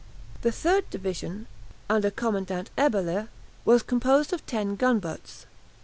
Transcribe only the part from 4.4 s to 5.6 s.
ten gunboats.